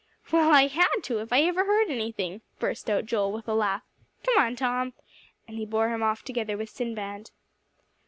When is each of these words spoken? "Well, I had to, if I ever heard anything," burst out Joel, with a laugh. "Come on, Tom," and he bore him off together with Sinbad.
"Well, 0.31 0.51
I 0.51 0.65
had 0.65 1.03
to, 1.03 1.19
if 1.19 1.31
I 1.31 1.43
ever 1.43 1.63
heard 1.63 1.91
anything," 1.91 2.41
burst 2.57 2.89
out 2.89 3.05
Joel, 3.05 3.31
with 3.31 3.47
a 3.47 3.53
laugh. 3.53 3.83
"Come 4.25 4.39
on, 4.43 4.55
Tom," 4.55 4.93
and 5.47 5.57
he 5.59 5.65
bore 5.67 5.89
him 5.89 6.01
off 6.01 6.23
together 6.23 6.57
with 6.57 6.71
Sinbad. 6.71 7.29